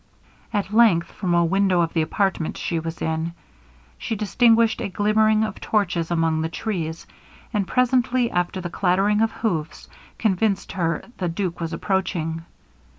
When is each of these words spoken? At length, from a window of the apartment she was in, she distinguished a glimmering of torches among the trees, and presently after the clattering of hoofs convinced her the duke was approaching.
At 0.51 0.73
length, 0.73 1.11
from 1.11 1.35
a 1.35 1.45
window 1.45 1.81
of 1.81 1.93
the 1.93 2.01
apartment 2.01 2.57
she 2.57 2.79
was 2.79 3.03
in, 3.03 3.33
she 3.99 4.15
distinguished 4.15 4.81
a 4.81 4.89
glimmering 4.89 5.43
of 5.43 5.61
torches 5.61 6.09
among 6.09 6.41
the 6.41 6.49
trees, 6.49 7.05
and 7.53 7.67
presently 7.67 8.31
after 8.31 8.59
the 8.59 8.71
clattering 8.71 9.21
of 9.21 9.31
hoofs 9.31 9.87
convinced 10.17 10.71
her 10.71 11.03
the 11.17 11.29
duke 11.29 11.59
was 11.59 11.71
approaching. 11.71 12.43